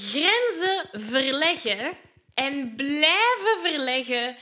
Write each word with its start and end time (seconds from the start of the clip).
Grenzen 0.00 0.88
verleggen 0.92 1.96
en 2.34 2.72
blijven 2.76 3.58
verleggen, 3.62 4.36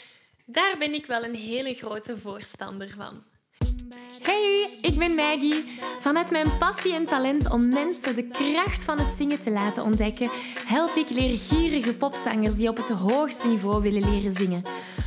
daar 0.47 0.75
ben 0.79 0.95
ik 0.95 1.07
wel 1.07 1.25
een 1.25 1.35
hele 1.35 1.75
grote 1.75 2.17
voorstander 2.19 2.95
van. 2.97 3.23
Hey, 4.23 4.79
ik 4.81 4.99
ben 4.99 5.15
Maggie. 5.15 5.79
Vanuit 6.01 6.31
mijn 6.31 6.59
passie 6.59 6.95
en 6.95 7.07
talent 7.07 7.51
om 7.51 7.69
mensen 7.69 8.15
de 8.15 8.29
kracht 8.29 8.83
van 8.83 8.99
het 8.99 9.17
zingen 9.17 9.43
te 9.43 9.51
laten 9.51 9.83
ontdekken, 9.83 10.31
help 10.67 10.95
ik 10.95 11.11
leergierige 11.11 11.97
popzangers 11.97 12.55
die 12.55 12.69
op 12.69 12.77
het 12.77 12.91
hoogste 12.91 13.49
niveau 13.49 13.83
willen 13.83 14.11
leren 14.11 14.33
zingen. 14.33 14.63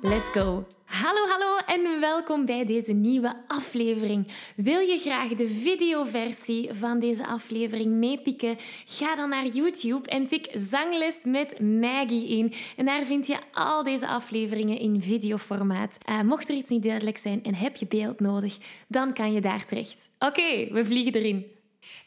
Let's 0.00 0.28
go! 0.28 0.66
Hallo, 0.84 1.26
hallo 1.26 1.56
en 1.66 2.00
welkom 2.00 2.44
bij 2.44 2.64
deze 2.64 2.92
nieuwe 2.92 3.44
aflevering. 3.46 4.32
Wil 4.56 4.78
je 4.80 4.98
graag 4.98 5.28
de 5.28 5.48
videoversie 5.48 6.72
van 6.72 6.98
deze 6.98 7.26
aflevering 7.26 7.92
meepikken? 7.92 8.56
Ga 8.84 9.16
dan 9.16 9.28
naar 9.28 9.46
YouTube 9.46 10.08
en 10.08 10.26
tik 10.26 10.48
Zangles 10.54 11.24
met 11.24 11.60
Maggie 11.60 12.28
in. 12.28 12.52
En 12.76 12.84
daar 12.84 13.04
vind 13.04 13.26
je 13.26 13.38
al 13.52 13.82
deze 13.82 14.06
afleveringen 14.06 14.78
in 14.78 15.02
videoformaat. 15.02 15.98
Uh, 16.08 16.22
mocht 16.22 16.48
er 16.48 16.56
iets 16.56 16.70
niet 16.70 16.82
duidelijk 16.82 17.18
zijn 17.18 17.44
en 17.44 17.54
heb 17.54 17.76
je 17.76 17.86
beeld 17.86 18.20
nodig, 18.20 18.56
dan 18.88 19.12
kan 19.12 19.32
je 19.32 19.40
daar 19.40 19.66
terecht. 19.66 20.08
Oké, 20.18 20.68
we 20.72 20.84
vliegen 20.84 21.14
erin. 21.14 21.46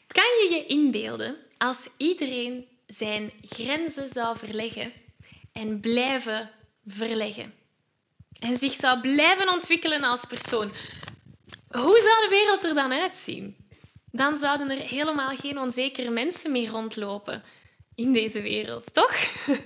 Kan 0.06 0.24
je 0.24 0.54
je 0.54 0.66
inbeelden 0.66 1.36
als 1.58 1.90
iedereen 1.96 2.64
zijn 2.86 3.30
grenzen 3.40 4.08
zou 4.08 4.38
verleggen 4.38 4.92
en 5.52 5.80
blijven 5.80 6.50
verleggen? 6.86 7.59
En 8.40 8.56
zich 8.56 8.72
zou 8.72 9.00
blijven 9.00 9.52
ontwikkelen 9.52 10.04
als 10.04 10.24
persoon, 10.24 10.72
hoe 11.68 12.00
zou 12.00 12.22
de 12.22 12.28
wereld 12.30 12.64
er 12.64 12.74
dan 12.74 12.92
uitzien? 12.92 13.56
Dan 14.12 14.36
zouden 14.36 14.70
er 14.70 14.78
helemaal 14.78 15.36
geen 15.36 15.58
onzekere 15.58 16.10
mensen 16.10 16.52
meer 16.52 16.68
rondlopen 16.68 17.42
in 17.94 18.12
deze 18.12 18.40
wereld, 18.40 18.94
toch? 18.94 19.14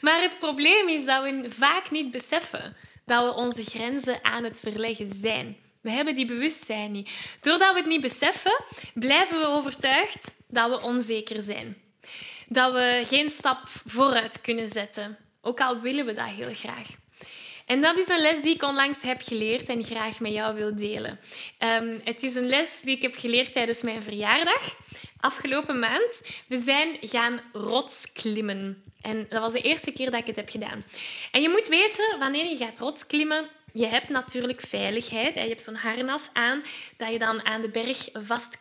Maar 0.00 0.22
het 0.22 0.38
probleem 0.38 0.88
is 0.88 1.04
dat 1.04 1.22
we 1.22 1.46
vaak 1.48 1.90
niet 1.90 2.10
beseffen 2.10 2.76
dat 3.04 3.24
we 3.24 3.40
onze 3.40 3.64
grenzen 3.64 4.18
aan 4.24 4.44
het 4.44 4.60
verleggen 4.60 5.08
zijn. 5.08 5.56
We 5.80 5.90
hebben 5.90 6.14
die 6.14 6.26
bewustzijn 6.26 6.90
niet. 6.90 7.10
Doordat 7.40 7.72
we 7.72 7.78
het 7.78 7.88
niet 7.88 8.00
beseffen, 8.00 8.60
blijven 8.94 9.38
we 9.38 9.46
overtuigd 9.46 10.34
dat 10.48 10.70
we 10.70 10.82
onzeker 10.82 11.42
zijn. 11.42 11.76
Dat 12.48 12.72
we 12.72 13.02
geen 13.06 13.28
stap 13.28 13.58
vooruit 13.86 14.40
kunnen 14.40 14.68
zetten, 14.68 15.18
ook 15.40 15.60
al 15.60 15.80
willen 15.80 16.06
we 16.06 16.12
dat 16.12 16.26
heel 16.26 16.54
graag. 16.54 16.88
En 17.68 17.80
dat 17.80 17.98
is 17.98 18.08
een 18.08 18.20
les 18.20 18.42
die 18.42 18.54
ik 18.54 18.62
onlangs 18.62 19.02
heb 19.02 19.20
geleerd 19.22 19.68
en 19.68 19.84
graag 19.84 20.20
met 20.20 20.32
jou 20.32 20.54
wil 20.54 20.76
delen. 20.76 21.18
Um, 21.58 22.00
het 22.04 22.22
is 22.22 22.34
een 22.34 22.48
les 22.48 22.80
die 22.80 22.96
ik 22.96 23.02
heb 23.02 23.14
geleerd 23.16 23.52
tijdens 23.52 23.82
mijn 23.82 24.02
verjaardag. 24.02 24.76
Afgelopen 25.20 25.78
maand. 25.78 26.22
We 26.46 26.60
zijn 26.60 26.96
gaan 27.00 27.40
rotsklimmen. 27.52 28.82
En 29.00 29.26
dat 29.28 29.40
was 29.40 29.52
de 29.52 29.60
eerste 29.60 29.90
keer 29.90 30.10
dat 30.10 30.20
ik 30.20 30.26
het 30.26 30.36
heb 30.36 30.48
gedaan. 30.48 30.84
En 31.32 31.42
je 31.42 31.48
moet 31.48 31.68
weten, 31.68 32.18
wanneer 32.18 32.48
je 32.48 32.56
gaat 32.56 32.78
rotsklimmen, 32.78 33.48
je 33.72 33.86
hebt 33.86 34.08
natuurlijk 34.08 34.60
veiligheid. 34.60 35.34
Je 35.34 35.40
hebt 35.40 35.62
zo'n 35.62 35.74
harnas 35.74 36.30
aan 36.32 36.62
dat 36.96 37.12
je 37.12 37.18
dan 37.18 37.44
aan 37.44 37.60
de 37.60 37.68
berg 37.68 38.08
vast 38.12 38.56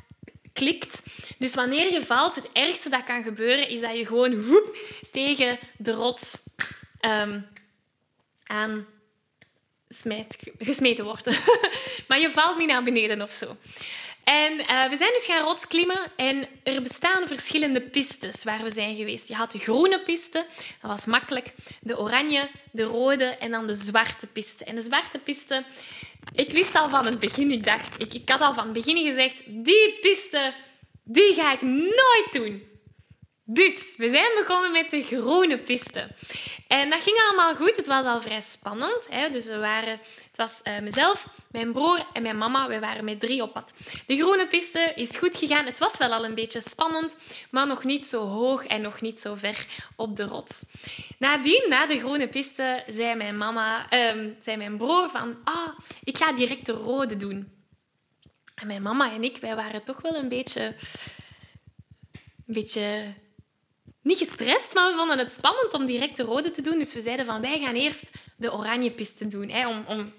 klikt. 0.53 1.03
Dus 1.37 1.55
wanneer 1.55 1.93
je 1.93 2.05
valt, 2.05 2.35
het 2.35 2.49
ergste 2.53 2.89
dat 2.89 3.03
kan 3.03 3.23
gebeuren 3.23 3.69
is 3.69 3.81
dat 3.81 3.97
je 3.97 4.05
gewoon 4.05 4.43
woep, 4.43 4.77
tegen 5.11 5.59
de 5.77 5.91
rots 5.91 6.39
um, 7.01 7.47
aan 8.43 8.87
smijt, 9.89 10.37
gesmeten 10.59 11.05
worden. 11.05 11.33
maar 12.07 12.19
je 12.19 12.29
valt 12.29 12.57
niet 12.57 12.67
naar 12.67 12.83
beneden 12.83 13.21
of 13.21 13.31
zo. 13.31 13.57
En 14.23 14.53
uh, 14.59 14.89
we 14.89 14.95
zijn 14.95 15.11
dus 15.11 15.25
gaan 15.25 15.43
rotsklimmen 15.43 16.11
en 16.15 16.47
er 16.63 16.81
bestaan 16.81 17.27
verschillende 17.27 17.81
pistes 17.81 18.43
waar 18.43 18.63
we 18.63 18.69
zijn 18.69 18.95
geweest. 18.95 19.27
Je 19.27 19.35
had 19.35 19.51
de 19.51 19.59
groene 19.59 19.99
piste, 19.99 20.45
dat 20.81 20.91
was 20.91 21.05
makkelijk. 21.05 21.53
De 21.81 21.99
oranje, 21.99 22.49
de 22.71 22.83
rode 22.83 23.25
en 23.25 23.51
dan 23.51 23.67
de 23.67 23.73
zwarte 23.73 24.27
piste. 24.27 24.63
En 24.63 24.75
de 24.75 24.81
zwarte 24.81 25.17
piste, 25.17 25.63
ik 26.35 26.51
wist 26.51 26.75
al 26.75 26.89
van 26.89 27.05
het 27.05 27.19
begin, 27.19 27.51
ik 27.51 27.65
dacht, 27.65 28.01
ik, 28.01 28.13
ik 28.13 28.29
had 28.29 28.41
al 28.41 28.53
van 28.53 28.63
het 28.63 28.73
begin 28.73 29.03
gezegd, 29.03 29.41
die 29.45 29.97
piste, 30.01 30.53
die 31.03 31.33
ga 31.33 31.53
ik 31.53 31.61
nooit 31.61 32.27
doen. 32.31 32.76
Dus 33.49 33.95
we 33.97 34.09
zijn 34.09 34.31
begonnen 34.39 34.71
met 34.71 34.89
de 34.89 35.01
groene 35.01 35.59
piste. 35.59 36.07
En 36.67 36.89
dat 36.89 37.01
ging 37.01 37.17
allemaal 37.27 37.55
goed. 37.55 37.75
Het 37.75 37.87
was 37.87 38.05
al 38.05 38.21
vrij 38.21 38.41
spannend. 38.41 39.07
Hè? 39.09 39.29
Dus 39.29 39.45
we 39.45 39.57
waren, 39.57 39.99
het 40.27 40.37
was 40.37 40.61
uh, 40.63 40.79
mezelf, 40.79 41.27
mijn 41.51 41.71
broer 41.71 42.05
en 42.13 42.21
mijn 42.21 42.37
mama. 42.37 42.67
We 42.67 42.79
waren 42.79 43.03
met 43.03 43.19
drie 43.19 43.41
op 43.41 43.53
pad. 43.53 43.73
De 44.07 44.15
groene 44.15 44.47
piste 44.47 44.91
is 44.95 45.17
goed 45.17 45.37
gegaan. 45.37 45.65
Het 45.65 45.77
was 45.77 45.97
wel 45.97 46.13
al 46.13 46.25
een 46.25 46.35
beetje 46.35 46.61
spannend, 46.61 47.17
maar 47.49 47.67
nog 47.67 47.83
niet 47.83 48.07
zo 48.07 48.25
hoog 48.25 48.65
en 48.65 48.81
nog 48.81 49.01
niet 49.01 49.19
zo 49.19 49.35
ver 49.35 49.65
op 49.95 50.15
de 50.15 50.23
rots. 50.23 50.65
Nadien, 51.19 51.65
na 51.69 51.85
de 51.85 51.99
groene 51.99 52.27
piste, 52.27 52.83
zei 52.87 53.15
mijn 53.15 53.37
mama, 53.37 53.93
uh, 53.93 54.31
zei 54.37 54.57
mijn 54.57 54.77
broer 54.77 55.09
van, 55.09 55.37
ah, 55.43 55.69
ik 56.03 56.17
ga 56.17 56.31
direct 56.31 56.65
de 56.65 56.71
rode 56.71 57.17
doen. 57.17 57.51
En 58.55 58.67
mijn 58.67 58.81
mama 58.81 59.11
en 59.11 59.23
ik, 59.23 59.37
wij 59.37 59.55
waren 59.55 59.83
toch 59.83 60.01
wel 60.01 60.15
een 60.15 60.29
beetje, 60.29 60.75
een 62.47 62.53
beetje 62.53 63.13
niet 64.07 64.17
gestrest, 64.17 64.73
maar 64.73 64.91
we 64.91 64.97
vonden 64.97 65.17
het 65.17 65.33
spannend 65.33 65.73
om 65.73 65.85
direct 65.85 66.17
de 66.17 66.23
rode 66.23 66.51
te 66.51 66.61
doen. 66.61 66.77
Dus 66.77 66.93
we 66.93 67.01
zeiden 67.01 67.25
van, 67.25 67.41
wij 67.41 67.59
gaan 67.59 67.75
eerst 67.75 68.03
de 68.35 68.53
oranje 68.53 68.91
piste 68.91 69.27
doen. 69.27 69.49
Hè, 69.49 69.67
om, 69.67 69.83
om, 69.87 70.13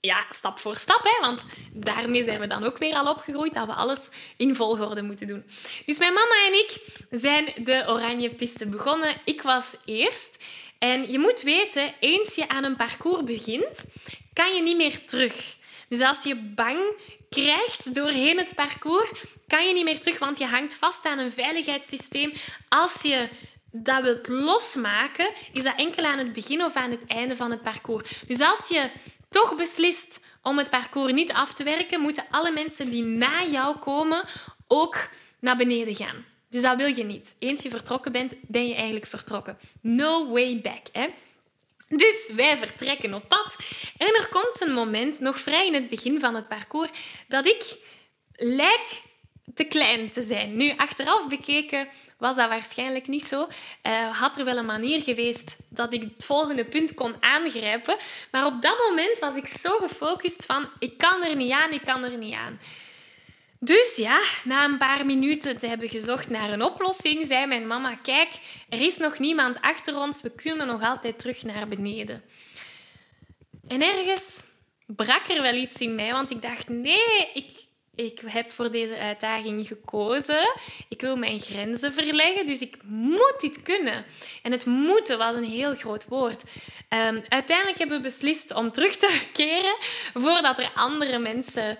ja, 0.00 0.26
stap 0.30 0.58
voor 0.58 0.76
stap. 0.76 1.00
Hè, 1.02 1.20
want 1.20 1.42
daarmee 1.72 2.24
zijn 2.24 2.40
we 2.40 2.46
dan 2.46 2.64
ook 2.64 2.78
weer 2.78 2.94
al 2.94 3.10
opgegroeid 3.10 3.54
dat 3.54 3.66
we 3.66 3.72
alles 3.72 4.08
in 4.36 4.54
volgorde 4.54 5.02
moeten 5.02 5.26
doen. 5.26 5.44
Dus 5.86 5.98
mijn 5.98 6.12
mama 6.12 6.46
en 6.46 6.52
ik 6.52 7.00
zijn 7.10 7.52
de 7.64 7.84
oranje 7.88 8.30
piste 8.30 8.66
begonnen. 8.66 9.16
Ik 9.24 9.42
was 9.42 9.76
eerst. 9.84 10.44
En 10.78 11.10
je 11.12 11.18
moet 11.18 11.42
weten, 11.42 11.94
eens 12.00 12.34
je 12.34 12.48
aan 12.48 12.64
een 12.64 12.76
parcours 12.76 13.24
begint, 13.24 13.84
kan 14.32 14.54
je 14.54 14.62
niet 14.62 14.76
meer 14.76 15.04
terug. 15.04 15.56
Dus 15.88 16.00
als 16.00 16.22
je 16.22 16.36
bang 16.36 16.78
krijgt 17.34 17.94
doorheen 17.94 18.38
het 18.38 18.54
parcours, 18.54 19.10
kan 19.46 19.66
je 19.66 19.74
niet 19.74 19.84
meer 19.84 20.00
terug, 20.00 20.18
want 20.18 20.38
je 20.38 20.46
hangt 20.46 20.74
vast 20.74 21.06
aan 21.06 21.18
een 21.18 21.32
veiligheidssysteem. 21.32 22.32
Als 22.68 23.02
je 23.02 23.28
dat 23.72 24.02
wilt 24.02 24.28
losmaken, 24.28 25.30
is 25.52 25.62
dat 25.62 25.76
enkel 25.76 26.04
aan 26.04 26.18
het 26.18 26.32
begin 26.32 26.64
of 26.64 26.74
aan 26.74 26.90
het 26.90 27.06
einde 27.06 27.36
van 27.36 27.50
het 27.50 27.62
parcours. 27.62 28.22
Dus 28.26 28.40
als 28.40 28.68
je 28.68 28.90
toch 29.28 29.56
beslist 29.56 30.20
om 30.42 30.58
het 30.58 30.70
parcours 30.70 31.12
niet 31.12 31.32
af 31.32 31.54
te 31.54 31.64
werken, 31.64 32.00
moeten 32.00 32.24
alle 32.30 32.50
mensen 32.50 32.90
die 32.90 33.02
na 33.02 33.44
jou 33.44 33.76
komen 33.76 34.24
ook 34.66 35.08
naar 35.40 35.56
beneden 35.56 35.94
gaan. 35.94 36.24
Dus 36.50 36.62
dat 36.62 36.76
wil 36.76 36.96
je 36.96 37.04
niet. 37.04 37.36
Eens 37.38 37.62
je 37.62 37.70
vertrokken 37.70 38.12
bent, 38.12 38.34
ben 38.40 38.68
je 38.68 38.74
eigenlijk 38.74 39.06
vertrokken. 39.06 39.58
No 39.80 40.30
way 40.30 40.60
back. 40.60 40.86
Hè? 40.92 41.08
Dus 41.96 42.30
wij 42.36 42.58
vertrekken 42.58 43.14
op 43.14 43.28
pad. 43.28 43.56
En 43.96 44.14
er 44.14 44.28
komt 44.30 44.60
een 44.60 44.72
moment, 44.72 45.20
nog 45.20 45.38
vrij 45.38 45.66
in 45.66 45.74
het 45.74 45.88
begin 45.88 46.20
van 46.20 46.34
het 46.34 46.48
parcours, 46.48 46.90
dat 47.28 47.46
ik 47.46 47.76
lijk 48.32 49.02
te 49.54 49.64
klein 49.64 50.10
te 50.10 50.22
zijn. 50.22 50.56
Nu, 50.56 50.74
achteraf 50.76 51.28
bekeken 51.28 51.88
was 52.18 52.36
dat 52.36 52.48
waarschijnlijk 52.48 53.08
niet 53.08 53.24
zo. 53.24 53.48
Uh, 53.82 54.18
had 54.20 54.38
er 54.38 54.44
wel 54.44 54.56
een 54.56 54.66
manier 54.66 55.02
geweest 55.02 55.56
dat 55.68 55.92
ik 55.92 56.02
het 56.02 56.24
volgende 56.24 56.64
punt 56.64 56.94
kon 56.94 57.14
aangrijpen. 57.20 57.96
Maar 58.30 58.46
op 58.46 58.62
dat 58.62 58.78
moment 58.88 59.18
was 59.18 59.36
ik 59.36 59.46
zo 59.46 59.78
gefocust 59.78 60.46
van 60.46 60.68
ik 60.78 60.98
kan 60.98 61.22
er 61.22 61.36
niet 61.36 61.52
aan, 61.52 61.72
ik 61.72 61.84
kan 61.84 62.04
er 62.04 62.18
niet 62.18 62.34
aan. 62.34 62.60
Dus 63.60 63.96
ja, 63.96 64.20
na 64.44 64.64
een 64.64 64.78
paar 64.78 65.06
minuten 65.06 65.58
te 65.58 65.66
hebben 65.66 65.88
gezocht 65.88 66.30
naar 66.30 66.50
een 66.50 66.62
oplossing, 66.62 67.26
zei 67.26 67.46
mijn 67.46 67.66
mama: 67.66 67.96
Kijk, 67.96 68.28
er 68.68 68.80
is 68.80 68.96
nog 68.96 69.18
niemand 69.18 69.60
achter 69.60 69.96
ons, 69.96 70.22
we 70.22 70.34
kunnen 70.34 70.66
nog 70.66 70.82
altijd 70.82 71.18
terug 71.18 71.42
naar 71.42 71.68
beneden. 71.68 72.22
En 73.68 73.82
ergens 73.82 74.42
brak 74.86 75.28
er 75.28 75.42
wel 75.42 75.54
iets 75.54 75.80
in 75.80 75.94
mij, 75.94 76.12
want 76.12 76.30
ik 76.30 76.42
dacht: 76.42 76.68
Nee, 76.68 77.30
ik, 77.34 77.50
ik 77.94 78.20
heb 78.26 78.50
voor 78.50 78.70
deze 78.70 78.98
uitdaging 78.98 79.66
gekozen. 79.66 80.54
Ik 80.88 81.00
wil 81.00 81.16
mijn 81.16 81.40
grenzen 81.40 81.92
verleggen, 81.92 82.46
dus 82.46 82.60
ik 82.60 82.76
moet 82.86 83.36
dit 83.40 83.62
kunnen. 83.62 84.04
En 84.42 84.52
het 84.52 84.66
moeten 84.66 85.18
was 85.18 85.34
een 85.34 85.44
heel 85.44 85.74
groot 85.74 86.04
woord. 86.04 86.42
Um, 86.88 87.22
uiteindelijk 87.28 87.78
hebben 87.78 87.96
we 87.96 88.02
beslist 88.02 88.54
om 88.54 88.70
terug 88.70 88.96
te 88.96 89.20
keren 89.32 89.76
voordat 90.14 90.58
er 90.58 90.70
andere 90.74 91.18
mensen 91.18 91.78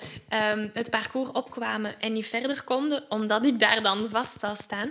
um, 0.51 0.71
het 0.73 0.91
parcours 0.91 1.31
opkwamen 1.33 2.01
en 2.01 2.13
niet 2.13 2.27
verder 2.27 2.63
konden, 2.63 3.05
omdat 3.09 3.45
ik 3.45 3.61
daar 3.61 3.83
dan 3.83 4.11
vast 4.11 4.41
zou 4.41 4.57
staan. 4.57 4.91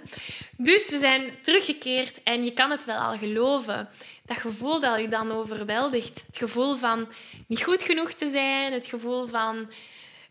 Dus 0.58 0.90
we 0.90 0.98
zijn 0.98 1.32
teruggekeerd 1.42 2.24
en 2.24 2.44
je 2.44 2.54
kan 2.54 2.72
het 2.72 2.86
wel 2.86 2.98
al 2.98 3.18
geloven. 3.18 3.90
Dat 4.26 4.38
gevoel 4.38 4.80
dat 4.80 5.00
je 5.00 5.08
dan 5.08 5.32
overweldigt. 5.32 6.24
Het 6.28 6.38
gevoel 6.38 6.76
van 6.76 7.08
niet 7.48 7.64
goed 7.64 7.84
genoeg 7.84 8.12
te 8.12 8.30
zijn, 8.32 8.74
het 8.74 8.88
gevoel 8.88 9.28
van 9.28 9.70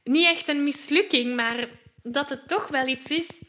niet 0.05 0.27
echt 0.27 0.49
een 0.49 0.65
mislukking, 0.65 1.37
maar 1.37 1.69
dat 2.03 2.29
het 2.29 2.49
toch 2.49 2.69
wel 2.69 2.87
iets 2.87 3.07
is. 3.07 3.43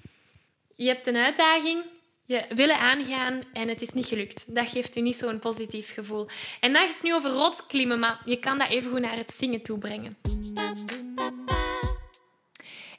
Je 0.76 0.88
hebt 0.88 1.08
een 1.08 1.16
uitdaging, 1.16 1.84
je 2.26 2.46
willen 2.50 2.80
aangaan 2.80 3.44
en 3.54 3.68
het 3.68 3.82
is 3.82 3.90
niet 3.90 4.06
gelukt. 4.06 4.56
Dat 4.56 4.70
geeft 4.70 4.96
u 4.96 5.02
niet 5.02 5.16
zo'n 5.16 5.40
positief 5.40 5.94
gevoel. 5.94 6.28
En 6.60 6.74
dat 6.74 6.90
is 6.90 7.02
nu 7.02 7.14
over 7.14 7.32
rotsklimmen, 7.32 8.00
maar 8.00 8.22
je 8.26 8.38
kan 8.38 8.58
dat 8.58 8.70
even 8.70 8.92
goed 8.92 9.02
naar 9.02 9.18
het 9.18 9.32
zingen 9.32 9.62
toe 9.62 9.78
brengen. 9.78 10.18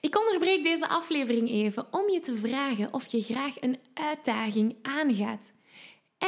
Ik 0.00 0.18
onderbreek 0.18 0.62
deze 0.62 0.88
aflevering 0.88 1.50
even 1.50 1.86
om 1.90 2.10
je 2.10 2.20
te 2.20 2.36
vragen 2.36 2.92
of 2.92 3.06
je 3.12 3.22
graag 3.22 3.60
een 3.60 3.78
uitdaging 3.94 4.76
aangaat 4.82 5.53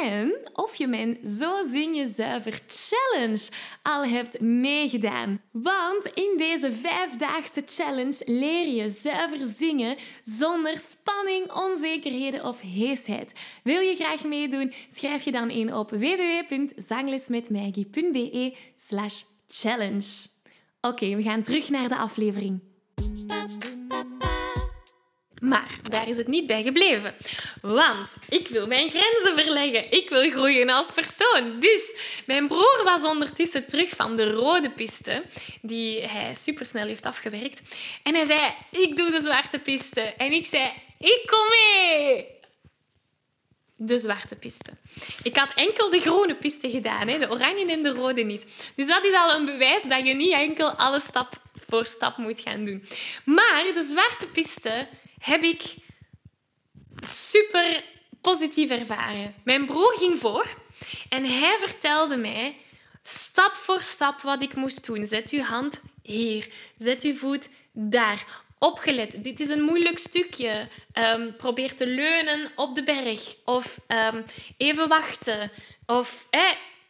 en 0.03 0.51
of 0.53 0.75
je 0.75 0.87
mijn 0.87 1.19
Zo 1.23 1.63
Zing 1.63 1.97
Je 1.97 2.07
Zuiver 2.07 2.61
Challenge 2.67 3.49
al 3.83 4.05
hebt 4.05 4.41
meegedaan. 4.41 5.41
Want 5.53 6.07
in 6.15 6.35
deze 6.39 6.73
vijfdaagse 6.73 7.63
challenge 7.67 8.23
leer 8.25 8.69
je 8.69 8.91
zuiver 8.91 9.47
zingen 9.59 9.97
zonder 10.23 10.79
spanning, 10.79 11.53
onzekerheden 11.53 12.45
of 12.45 12.61
heesheid. 12.61 13.33
Wil 13.63 13.81
je 13.81 13.95
graag 13.95 14.25
meedoen? 14.25 14.73
Schrijf 14.93 15.25
je 15.25 15.33
dan 15.33 15.51
in 15.51 15.75
op 15.75 15.91
www.zanglesmetmaggie.be 15.91 18.57
slash 18.75 19.23
challenge. 19.49 20.27
Oké, 20.81 21.17
we 21.17 21.23
gaan 21.23 21.43
terug 21.43 21.71
naar 21.71 21.89
de 21.89 21.97
aflevering. 21.97 22.61
Maar 25.41 25.79
daar 25.83 26.09
is 26.09 26.17
het 26.17 26.27
niet 26.27 26.47
bij 26.47 26.63
gebleven. 26.63 27.15
Want 27.61 28.15
ik 28.29 28.49
wil 28.49 28.67
mijn 28.67 28.89
grenzen 28.89 29.35
verleggen. 29.35 29.93
Ik 29.93 30.09
wil 30.09 30.31
groeien 30.31 30.69
als 30.69 30.91
persoon. 30.93 31.61
Dus 31.61 31.97
mijn 32.27 32.47
broer 32.47 32.81
was 32.85 33.05
ondertussen 33.05 33.67
terug 33.67 33.89
van 33.89 34.17
de 34.17 34.31
rode 34.31 34.71
piste, 34.71 35.23
die 35.63 36.01
hij 36.03 36.35
supersnel 36.35 36.87
heeft 36.87 37.07
afgewerkt. 37.07 37.63
En 38.03 38.15
hij 38.15 38.25
zei: 38.25 38.55
Ik 38.71 38.97
doe 38.97 39.11
de 39.11 39.21
zwarte 39.21 39.59
piste. 39.59 40.01
En 40.01 40.33
ik 40.33 40.47
zei: 40.47 40.73
Ik 40.99 41.23
kom 41.27 41.47
mee. 41.49 42.35
De 43.79 43.99
zwarte 43.99 44.35
piste. 44.37 44.71
Ik 45.23 45.37
had 45.37 45.49
enkel 45.55 45.91
de 45.91 46.01
groene 46.01 46.35
piste 46.35 46.71
gedaan, 46.71 47.09
hè? 47.09 47.19
de 47.19 47.31
oranje 47.31 47.67
en 47.67 47.83
de 47.83 47.91
rode 47.93 48.23
niet. 48.23 48.73
Dus 48.77 48.87
dat 48.87 49.05
is 49.05 49.13
al 49.13 49.35
een 49.35 49.45
bewijs 49.45 49.83
dat 49.83 50.07
je 50.07 50.15
niet 50.15 50.33
enkel 50.33 50.71
alles 50.71 51.05
stap 51.05 51.41
voor 51.69 51.87
stap 51.87 52.17
moet 52.17 52.41
gaan 52.41 52.65
doen. 52.65 52.87
Maar 53.25 53.65
de 53.75 53.83
zwarte 53.83 54.27
piste 54.27 54.89
heb 55.27 55.43
ik 55.43 55.75
super 57.01 57.85
positief 58.21 58.71
ervaren. 58.71 59.35
Mijn 59.45 59.67
broer 59.67 59.93
ging 59.97 60.19
voor 60.19 60.47
en 61.09 61.25
hij 61.25 61.57
vertelde 61.59 62.17
mij 62.17 62.57
stap 63.03 63.55
voor 63.55 63.81
stap 63.81 64.21
wat 64.21 64.43
ik 64.43 64.55
moest 64.55 64.87
doen. 64.87 65.05
Zet 65.05 65.31
uw 65.31 65.43
hand 65.43 65.83
hier, 66.03 66.49
zet 66.77 67.03
uw 67.03 67.15
voet 67.15 67.49
daar. 67.73 68.45
Opgelet, 68.59 69.23
dit 69.23 69.41
is 69.41 69.49
een 69.49 69.63
moeilijk 69.63 69.99
stukje. 69.99 70.69
Um, 70.95 71.37
probeer 71.37 71.75
te 71.75 71.87
leunen 71.87 72.51
op 72.57 72.75
de 72.75 72.85
berg. 72.85 73.37
Of 73.45 73.79
um, 73.89 74.25
even 74.57 74.89
wachten. 74.89 75.51
Of 75.87 76.27
eh, 76.31 76.41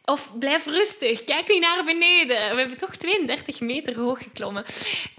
of 0.09 0.31
blijf 0.39 0.65
rustig, 0.65 1.23
kijk 1.23 1.47
niet 1.47 1.61
naar 1.61 1.83
beneden. 1.83 2.37
We 2.51 2.59
hebben 2.59 2.77
toch 2.77 2.95
32 2.95 3.59
meter 3.59 3.95
hoog 3.95 4.23
geklommen. 4.23 4.65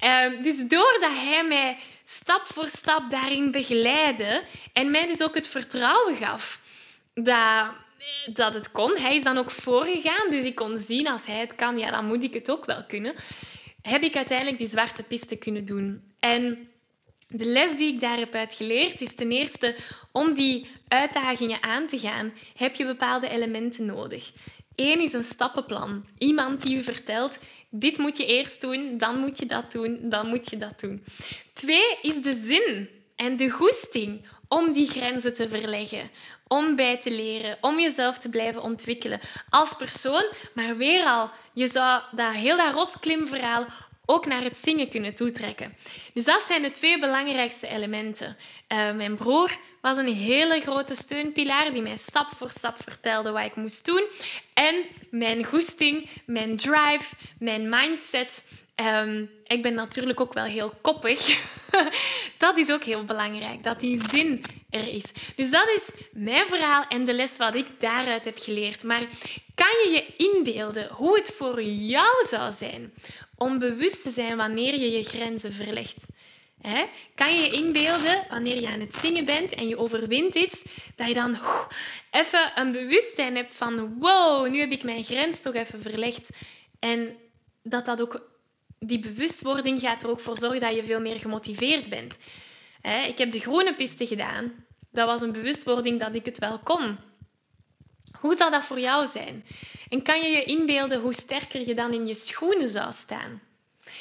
Uh, 0.05 0.43
dus 0.43 0.69
doordat 0.69 1.11
hij 1.11 1.45
mij 1.49 1.77
stap 2.05 2.43
voor 2.45 2.69
stap 2.69 3.11
daarin 3.11 3.51
begeleidde 3.51 4.43
en 4.73 4.91
mij 4.91 5.07
dus 5.07 5.23
ook 5.23 5.35
het 5.35 5.49
vertrouwen 5.49 6.17
gaf 6.17 6.61
dat, 7.15 7.71
dat 8.33 8.55
het 8.55 8.73
kon. 8.73 8.97
Hij 8.97 9.15
is 9.15 9.23
dan 9.23 9.39
ook 9.39 9.51
voorgegaan, 9.51 10.31
dus 10.31 10.45
ik 10.45 10.55
kon 10.55 10.79
zien 10.79 11.09
als 11.09 11.27
hij 11.27 11.39
het 11.39 11.55
kan, 11.55 11.79
ja, 11.79 11.91
dan 11.91 12.07
moet 12.07 12.25
ik 12.25 12.35
het 12.35 12.51
ook 12.51 12.65
wel 12.65 12.85
kunnen. 12.85 13.15
Heb 13.83 14.03
ik 14.03 14.17
uiteindelijk 14.17 14.59
die 14.59 14.67
zwarte 14.67 15.03
piste 15.03 15.37
kunnen 15.37 15.65
doen. 15.65 16.03
En 16.21 16.69
de 17.29 17.45
les 17.45 17.77
die 17.77 17.95
ik 17.95 18.01
daar 18.01 18.19
heb 18.19 18.35
uitgeleerd 18.35 19.01
is 19.01 19.15
ten 19.15 19.31
eerste 19.31 19.77
om 20.13 20.35
die 20.35 20.67
uitdagingen 20.89 21.63
aan 21.63 21.87
te 21.87 21.99
gaan, 21.99 22.33
heb 22.57 22.75
je 22.75 22.87
bepaalde 22.87 23.29
elementen 23.29 23.85
nodig. 23.85 24.33
Eén 24.79 25.01
is 25.01 25.13
een 25.13 25.25
stappenplan. 25.25 26.05
Iemand 26.19 26.63
die 26.63 26.77
u 26.77 26.83
vertelt, 26.83 27.39
dit 27.71 27.99
moet 27.99 28.17
je 28.17 28.27
eerst 28.27 28.61
doen, 28.61 28.99
dan 28.99 29.19
moet 29.19 29.39
je 29.39 29.47
dat 29.47 29.73
doen, 29.73 29.99
dan 30.03 30.29
moet 30.29 30.51
je 30.51 30.57
dat 30.57 30.81
doen. 30.81 31.05
Twee 31.53 31.99
is 32.03 32.23
de 32.23 32.43
zin 32.45 32.89
en 33.17 33.37
de 33.37 33.51
goesting 33.51 34.27
om 34.49 34.73
die 34.73 34.89
grenzen 34.89 35.35
te 35.35 35.49
verleggen, 35.49 36.11
om 36.47 36.77
bij 36.77 36.99
te 36.99 37.11
leren, 37.11 37.59
om 37.61 37.81
jezelf 37.81 38.19
te 38.19 38.29
blijven 38.29 38.63
ontwikkelen 38.63 39.21
als 39.51 39.77
persoon. 39.77 40.25
Maar 40.55 40.77
weer 40.77 41.05
al, 41.05 41.31
je 41.53 41.67
zou 41.67 42.03
dat 42.13 42.33
heel 42.33 42.57
dat 42.57 42.75
rotsklimverhaal 42.75 43.67
ook 44.11 44.27
naar 44.27 44.43
het 44.43 44.59
zingen 44.59 44.89
kunnen 44.89 45.15
toetrekken. 45.15 45.77
Dus 46.15 46.25
dat 46.25 46.43
zijn 46.43 46.63
de 46.63 46.71
twee 46.71 46.99
belangrijkste 46.99 47.69
elementen. 47.69 48.37
Uh, 48.69 48.93
mijn 48.93 49.17
broer 49.17 49.59
was 49.81 49.97
een 49.97 50.15
hele 50.15 50.61
grote 50.61 50.95
steunpilaar 50.95 51.73
die 51.73 51.83
mij 51.83 51.97
stap 51.97 52.29
voor 52.37 52.51
stap 52.51 52.83
vertelde 52.83 53.31
wat 53.31 53.45
ik 53.45 53.57
moest 53.57 53.85
doen. 53.85 54.05
En 54.55 54.75
mijn 55.11 55.45
goesting, 55.45 56.09
mijn 56.27 56.57
drive, 56.57 57.15
mijn 57.39 57.69
mindset. 57.69 58.45
Ehm, 58.75 59.25
ik 59.47 59.63
ben 59.63 59.75
natuurlijk 59.75 60.21
ook 60.21 60.33
wel 60.33 60.45
heel 60.45 60.73
koppig. 60.81 61.41
dat 62.39 62.59
is 62.59 62.71
ook 62.73 62.83
heel 62.83 63.05
belangrijk, 63.05 63.65
dat 63.65 63.81
die 63.81 64.03
zin 64.11 64.45
er 64.71 64.89
is. 64.89 65.13
Dus 65.37 65.51
dat 65.51 65.69
is 65.69 65.91
mijn 66.13 66.47
verhaal 66.47 66.85
en 66.89 67.05
de 67.05 67.15
les 67.15 67.37
wat 67.37 67.55
ik 67.55 67.67
daaruit 67.79 68.25
heb 68.25 68.39
geleerd. 68.39 68.83
Maar 68.83 69.03
kan 69.55 69.67
je 69.85 69.91
je 69.91 70.17
inbeelden 70.17 70.89
hoe 70.93 71.19
het 71.19 71.35
voor 71.37 71.63
jou 71.63 72.27
zou 72.27 72.53
zijn 72.53 72.93
om 73.39 73.59
bewust 73.59 74.03
te 74.03 74.11
zijn 74.11 74.37
wanneer 74.37 74.79
je 74.81 74.91
je 74.91 75.03
grenzen 75.03 75.53
verlegt? 75.53 76.07
Kan 77.15 77.35
je 77.35 77.41
je 77.41 77.51
inbeelden, 77.51 78.25
wanneer 78.31 78.61
je 78.61 78.69
aan 78.69 78.81
het 78.81 78.95
zingen 78.95 79.25
bent 79.25 79.53
en 79.53 79.69
je 79.69 79.79
overwint 79.79 80.35
iets, 80.35 80.65
dat 80.97 81.09
je 81.09 81.15
dan 81.15 81.39
even 82.11 82.53
een 82.55 82.73
bewustzijn 82.73 83.37
hebt 83.37 83.55
van 83.55 83.99
wow, 83.99 84.51
nu 84.51 84.61
heb 84.61 84.71
ik 84.71 84.83
mijn 84.83 85.05
grens 85.05 85.41
toch 85.41 85.55
even 85.55 85.83
verlegd. 85.83 86.29
En 86.79 87.17
dat 87.63 87.85
dat 87.85 88.01
ook, 88.01 88.31
die 88.79 88.99
bewustwording 88.99 89.81
gaat 89.81 90.03
er 90.03 90.11
ook 90.11 90.21
voor 90.21 90.37
zorgen 90.37 90.61
dat 90.61 90.75
je 90.75 90.85
veel 90.85 91.01
meer 91.01 91.19
gemotiveerd 91.19 91.89
bent. 91.89 92.17
Ik 93.09 93.19
heb 93.19 93.31
de 93.31 93.41
groene 93.41 93.75
piste 93.75 94.07
gedaan. 94.07 94.53
Dat 94.93 95.07
was 95.07 95.21
een 95.21 95.33
bewustwording 95.33 96.01
dat 96.01 96.15
ik 96.15 96.25
het 96.25 96.39
wel 96.39 96.59
kon. 96.59 96.97
Hoe 98.21 98.35
zou 98.35 98.51
dat 98.51 98.65
voor 98.65 98.81
jou 98.81 99.07
zijn? 99.07 99.45
En 99.89 100.03
kan 100.03 100.21
je 100.21 100.29
je 100.29 100.45
inbeelden 100.45 101.01
hoe 101.01 101.15
sterker 101.15 101.67
je 101.67 101.75
dan 101.75 101.93
in 101.93 102.07
je 102.07 102.15
schoenen 102.15 102.69
zou 102.69 102.93
staan? 102.93 103.41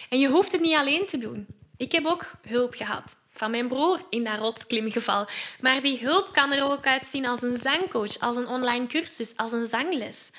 En 0.09 0.19
je 0.19 0.27
hoeft 0.27 0.51
het 0.51 0.61
niet 0.61 0.75
alleen 0.75 1.05
te 1.05 1.17
doen. 1.17 1.47
Ik 1.77 1.91
heb 1.91 2.05
ook 2.05 2.31
hulp 2.41 2.73
gehad 2.73 3.15
van 3.37 3.51
mijn 3.51 3.67
broer 3.67 4.01
in 4.09 4.23
dat 4.23 4.37
rotsklimgeval. 4.37 5.27
Maar 5.61 5.81
die 5.81 5.99
hulp 5.99 6.33
kan 6.33 6.51
er 6.51 6.63
ook 6.63 6.85
uitzien 6.85 7.25
als 7.25 7.41
een 7.41 7.57
zangcoach, 7.57 8.19
als 8.19 8.37
een 8.37 8.47
online 8.47 8.87
cursus, 8.87 9.37
als 9.37 9.51
een 9.51 9.65
zangles. 9.65 10.33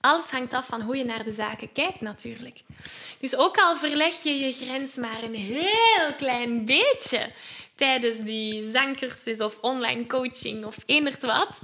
Alles 0.00 0.30
hangt 0.30 0.52
af 0.52 0.66
van 0.66 0.80
hoe 0.80 0.96
je 0.96 1.04
naar 1.04 1.24
de 1.24 1.32
zaken 1.32 1.72
kijkt, 1.72 2.00
natuurlijk. 2.00 2.60
Dus 3.20 3.36
ook 3.36 3.56
al 3.56 3.76
verleg 3.76 4.22
je 4.22 4.38
je 4.38 4.52
grens 4.52 4.96
maar 4.96 5.22
een 5.22 5.34
heel 5.34 6.14
klein 6.16 6.64
beetje 6.64 7.26
tijdens 7.74 8.18
die 8.18 8.70
zangcursus 8.70 9.40
of 9.40 9.58
online 9.60 10.06
coaching 10.06 10.64
of 10.64 10.76
eenderd 10.86 11.22
wat, 11.22 11.60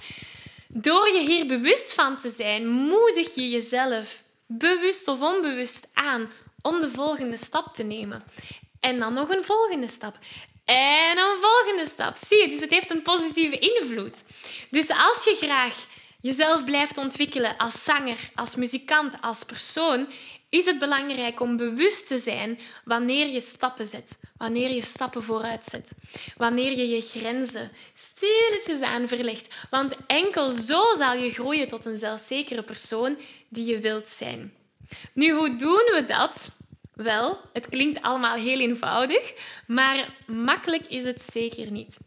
door 0.76 1.08
je 1.08 1.20
hier 1.20 1.46
bewust 1.46 1.92
van 1.92 2.16
te 2.16 2.28
zijn, 2.28 2.68
moedig 2.68 3.34
je 3.34 3.48
jezelf 3.48 4.22
bewust 4.46 5.08
of 5.08 5.20
onbewust 5.20 5.90
aan 5.92 6.30
om 6.62 6.80
de 6.80 6.90
volgende 6.90 7.36
stap 7.36 7.74
te 7.74 7.82
nemen. 7.82 8.24
En 8.80 8.98
dan 8.98 9.14
nog 9.14 9.28
een 9.28 9.44
volgende 9.44 9.88
stap. 9.88 10.18
En 10.64 11.18
een 11.18 11.38
volgende 11.40 11.86
stap. 11.86 12.16
Zie 12.16 12.38
je, 12.38 12.48
dus 12.48 12.60
het 12.60 12.70
heeft 12.70 12.90
een 12.90 13.02
positieve 13.02 13.58
invloed. 13.58 14.24
Dus 14.70 14.88
als 14.88 15.24
je 15.24 15.34
graag 15.34 15.86
jezelf 16.20 16.64
blijft 16.64 16.98
ontwikkelen 16.98 17.56
als 17.56 17.84
zanger, 17.84 18.18
als 18.34 18.56
muzikant, 18.56 19.14
als 19.20 19.44
persoon, 19.44 20.08
is 20.54 20.64
het 20.64 20.78
belangrijk 20.78 21.40
om 21.40 21.56
bewust 21.56 22.08
te 22.08 22.18
zijn 22.18 22.58
wanneer 22.84 23.26
je 23.26 23.40
stappen 23.40 23.86
zet, 23.86 24.20
wanneer 24.36 24.70
je 24.70 24.82
stappen 24.82 25.22
vooruit 25.22 25.64
zet, 25.64 25.92
wanneer 26.36 26.76
je 26.76 26.88
je 26.88 27.00
grenzen 27.00 27.70
stilletjes 27.94 28.80
aan 28.80 29.08
verlegt. 29.08 29.54
Want 29.70 29.96
enkel 30.06 30.50
zo 30.50 30.82
zal 30.96 31.16
je 31.16 31.30
groeien 31.30 31.68
tot 31.68 31.84
een 31.84 31.98
zelfzekere 31.98 32.62
persoon 32.62 33.18
die 33.48 33.64
je 33.64 33.78
wilt 33.78 34.08
zijn. 34.08 34.52
Nu, 35.12 35.32
hoe 35.32 35.56
doen 35.56 35.90
we 35.94 36.04
dat? 36.06 36.50
Wel, 36.94 37.40
het 37.52 37.68
klinkt 37.68 38.02
allemaal 38.02 38.36
heel 38.36 38.60
eenvoudig, 38.60 39.32
maar 39.66 40.16
makkelijk 40.26 40.86
is 40.86 41.04
het 41.04 41.22
zeker 41.32 41.70
niet. 41.70 41.98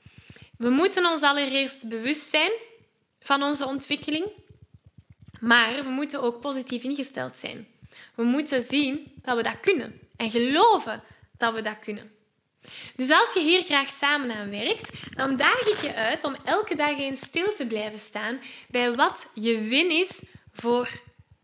We 0.57 0.69
moeten 0.69 1.05
ons 1.05 1.21
allereerst 1.21 1.89
bewust 1.89 2.29
zijn 2.29 2.51
van 3.19 3.43
onze 3.43 3.65
ontwikkeling, 3.65 4.25
maar 5.39 5.83
we 5.83 5.89
moeten 5.89 6.21
ook 6.21 6.41
positief 6.41 6.83
ingesteld 6.83 7.35
zijn. 7.35 7.67
We 8.15 8.23
moeten 8.23 8.61
zien 8.61 9.13
dat 9.15 9.35
we 9.35 9.43
dat 9.43 9.59
kunnen 9.59 9.99
en 10.15 10.29
geloven 10.29 11.03
dat 11.37 11.53
we 11.53 11.61
dat 11.61 11.79
kunnen. 11.79 12.11
Dus 12.95 13.11
als 13.11 13.33
je 13.33 13.39
hier 13.39 13.63
graag 13.63 13.89
samen 13.89 14.31
aan 14.31 14.49
werkt, 14.49 15.15
dan 15.15 15.35
daag 15.35 15.67
ik 15.67 15.77
je 15.77 15.93
uit 15.93 16.23
om 16.23 16.35
elke 16.45 16.75
dag 16.75 16.97
eens 16.97 17.19
stil 17.19 17.53
te 17.53 17.67
blijven 17.67 17.99
staan 17.99 18.39
bij 18.69 18.93
wat 18.93 19.31
je 19.33 19.59
win 19.59 19.91
is 19.91 20.23
voor 20.53 20.89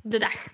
de 0.02 0.18
dag. 0.18 0.48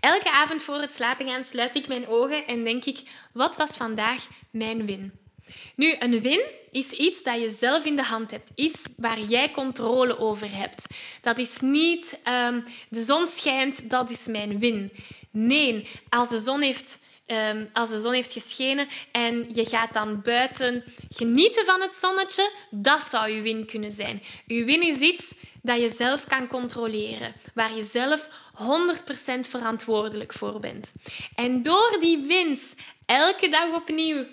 Elke 0.00 0.30
avond 0.30 0.62
voor 0.62 0.80
het 0.80 0.94
slapen 0.94 1.26
gaan 1.26 1.44
sluit 1.44 1.76
ik 1.76 1.88
mijn 1.88 2.08
ogen 2.08 2.46
en 2.46 2.64
denk 2.64 2.84
ik, 2.84 3.02
wat 3.32 3.56
was 3.56 3.76
vandaag 3.76 4.26
mijn 4.50 4.86
win? 4.86 5.25
Nu, 5.74 5.94
een 5.98 6.20
win 6.20 6.40
is 6.70 6.90
iets 6.90 7.22
dat 7.22 7.40
je 7.40 7.48
zelf 7.48 7.84
in 7.84 7.96
de 7.96 8.02
hand 8.02 8.30
hebt. 8.30 8.50
Iets 8.54 8.82
waar 8.96 9.20
jij 9.20 9.50
controle 9.50 10.18
over 10.18 10.56
hebt. 10.56 10.86
Dat 11.20 11.38
is 11.38 11.60
niet 11.60 12.20
um, 12.28 12.64
de 12.88 13.02
zon 13.02 13.26
schijnt, 13.26 13.90
dat 13.90 14.10
is 14.10 14.26
mijn 14.26 14.58
win. 14.58 14.92
Nee, 15.30 15.88
als 16.08 16.28
de 16.28 16.38
zon 16.38 16.60
heeft 16.60 16.98
Ehm, 17.26 17.64
als 17.72 17.90
de 17.90 18.00
zon 18.00 18.12
heeft 18.12 18.32
geschenen 18.32 18.88
en 19.12 19.46
je 19.50 19.64
gaat 19.64 19.92
dan 19.92 20.22
buiten 20.22 20.84
genieten 21.08 21.64
van 21.64 21.80
het 21.80 21.94
zonnetje, 21.94 22.50
dat 22.70 23.02
zou 23.02 23.30
je 23.30 23.40
win 23.40 23.66
kunnen 23.66 23.90
zijn. 23.90 24.22
Je 24.46 24.64
win 24.64 24.82
is 24.82 24.98
iets 24.98 25.34
dat 25.62 25.80
je 25.80 25.88
zelf 25.88 26.26
kan 26.26 26.46
controleren, 26.46 27.34
waar 27.54 27.74
je 27.74 27.82
zelf 27.82 28.28
100% 28.54 29.48
verantwoordelijk 29.48 30.32
voor 30.32 30.60
bent. 30.60 30.92
En 31.34 31.62
door 31.62 31.96
die 32.00 32.26
winst 32.26 32.80
elke 33.06 33.48
dag 33.48 33.74
opnieuw 33.74 34.24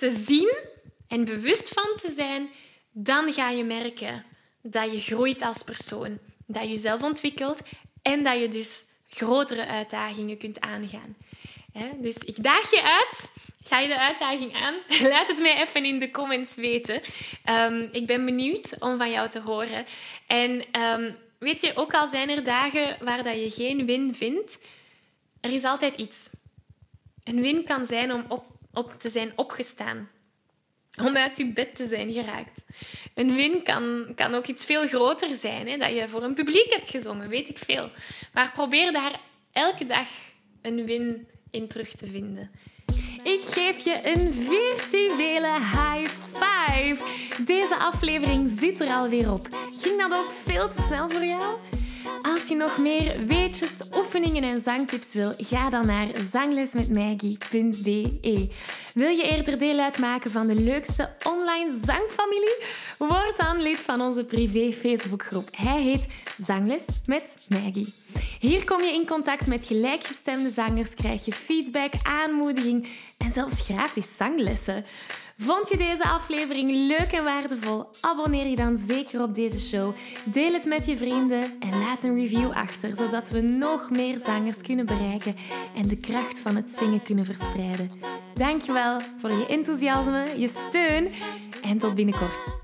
te 0.00 0.24
zien 0.26 0.54
en 1.08 1.24
bewust 1.24 1.68
van 1.68 1.96
te 2.02 2.10
zijn, 2.10 2.48
dan 2.92 3.32
ga 3.32 3.50
je 3.50 3.64
merken 3.64 4.24
dat 4.62 4.92
je 4.92 5.00
groeit 5.00 5.42
als 5.42 5.62
persoon, 5.62 6.18
dat 6.46 6.62
je 6.62 6.68
jezelf 6.68 7.02
ontwikkelt 7.02 7.62
en 8.02 8.24
dat 8.24 8.40
je 8.40 8.48
dus 8.48 8.84
grotere 9.08 9.66
uitdagingen 9.66 10.38
kunt 10.38 10.60
aangaan. 10.60 11.16
Dus 11.96 12.16
ik 12.16 12.42
daag 12.42 12.70
je 12.70 12.82
uit. 12.82 13.32
Ga 13.64 13.78
je 13.78 13.88
de 13.88 13.98
uitdaging 13.98 14.54
aan? 14.54 14.74
Laat 15.12 15.28
het 15.28 15.38
mij 15.38 15.60
even 15.60 15.84
in 15.84 15.98
de 15.98 16.10
comments 16.10 16.54
weten. 16.54 17.00
Ehm, 17.44 17.88
ik 17.92 18.06
ben 18.06 18.24
benieuwd 18.24 18.76
om 18.78 18.96
van 18.96 19.10
jou 19.10 19.28
te 19.30 19.40
horen. 19.40 19.86
En 20.26 20.80
um, 20.80 21.16
weet 21.38 21.60
je, 21.60 21.76
ook 21.76 21.94
al 21.94 22.06
zijn 22.06 22.28
er 22.28 22.44
dagen 22.44 22.96
waar 23.04 23.22
dat 23.22 23.34
je 23.34 23.50
geen 23.50 23.86
win 23.86 24.14
vindt, 24.14 24.64
er 25.40 25.52
is 25.52 25.64
altijd 25.64 25.96
iets. 25.96 26.30
Een 27.24 27.40
win 27.40 27.64
kan 27.64 27.84
zijn 27.84 28.12
om 28.12 28.24
op, 28.28 28.44
op 28.72 28.92
te 28.92 29.08
zijn 29.08 29.32
opgestaan. 29.36 30.08
Om 31.02 31.16
uit 31.16 31.36
je 31.36 31.52
bed 31.52 31.76
te 31.76 31.88
zijn 31.88 32.12
geraakt. 32.12 32.64
Een 33.14 33.34
win 33.34 33.62
kan, 33.62 34.12
kan 34.14 34.34
ook 34.34 34.46
iets 34.46 34.64
veel 34.64 34.86
groter 34.86 35.34
zijn. 35.34 35.68
Hè? 35.68 35.76
Dat 35.76 35.94
je 35.94 36.08
voor 36.08 36.22
een 36.22 36.34
publiek 36.34 36.72
hebt 36.72 36.90
gezongen, 36.90 37.28
weet 37.28 37.48
ik 37.48 37.58
veel. 37.58 37.90
Maar 38.32 38.52
probeer 38.52 38.92
daar 38.92 39.20
elke 39.52 39.86
dag 39.86 40.08
een 40.62 40.84
win 40.84 41.28
in 41.50 41.68
terug 41.68 41.90
te 41.90 42.06
vinden. 42.06 42.50
Ik 43.22 43.40
geef 43.40 43.84
je 43.84 44.00
een 44.04 44.32
virtuele 44.34 45.52
high 45.52 46.10
five. 46.32 47.04
Deze 47.44 47.76
aflevering 47.76 48.58
zit 48.58 48.80
er 48.80 48.88
alweer 48.88 49.32
op. 49.32 49.48
Ging 49.80 50.00
dat 50.00 50.18
ook 50.18 50.30
veel 50.44 50.68
te 50.68 50.82
snel 50.86 51.10
voor 51.10 51.24
jou? 51.24 51.58
Je 52.48 52.56
nog 52.56 52.78
meer 52.78 53.26
weetjes, 53.26 53.80
oefeningen 53.96 54.42
en 54.42 54.62
zangtips 54.62 55.14
wil, 55.14 55.34
ga 55.36 55.70
dan 55.70 55.86
naar 55.86 56.08
zanglesmetmaggie.be. 56.30 58.48
Wil 58.94 59.08
je 59.08 59.22
eerder 59.22 59.58
deel 59.58 59.78
uitmaken 59.78 60.30
van 60.30 60.46
de 60.46 60.54
leukste 60.54 61.10
online 61.26 61.78
zangfamilie? 61.84 62.62
Word 62.98 63.36
dan 63.36 63.62
lid 63.62 63.76
van 63.76 64.00
onze 64.00 64.24
privé 64.24 64.72
Facebookgroep. 64.72 65.48
Hij 65.56 65.80
heet 65.80 66.06
Zangles 66.46 66.84
met 67.06 67.36
Maggie. 67.48 67.94
Hier 68.40 68.64
kom 68.64 68.82
je 68.82 68.92
in 68.92 69.06
contact 69.06 69.46
met 69.46 69.66
gelijkgestemde 69.66 70.50
zangers, 70.50 70.94
krijg 70.94 71.24
je 71.24 71.32
feedback, 71.32 71.92
aanmoediging 72.02 72.88
en 73.18 73.32
zelfs 73.32 73.60
gratis 73.60 74.16
zanglessen. 74.16 74.84
Vond 75.42 75.68
je 75.68 75.76
deze 75.76 76.04
aflevering 76.04 76.70
leuk 76.70 77.12
en 77.12 77.24
waardevol? 77.24 77.86
Abonneer 78.00 78.46
je 78.46 78.56
dan 78.56 78.80
zeker 78.88 79.22
op 79.22 79.34
deze 79.34 79.60
show. 79.60 79.94
Deel 80.24 80.52
het 80.52 80.64
met 80.64 80.86
je 80.86 80.96
vrienden 80.96 81.42
en 81.60 81.78
laat 81.78 82.02
een 82.02 82.14
achter, 82.38 82.96
zodat 82.96 83.30
we 83.30 83.40
nog 83.40 83.90
meer 83.90 84.18
zangers 84.18 84.60
kunnen 84.60 84.86
bereiken 84.86 85.34
en 85.76 85.88
de 85.88 85.96
kracht 85.96 86.40
van 86.40 86.56
het 86.56 86.70
zingen 86.76 87.02
kunnen 87.02 87.24
verspreiden. 87.24 87.90
Dankjewel 88.34 89.00
voor 89.20 89.30
je 89.30 89.46
enthousiasme, 89.46 90.26
je 90.36 90.48
steun 90.48 91.08
en 91.62 91.78
tot 91.78 91.94
binnenkort. 91.94 92.59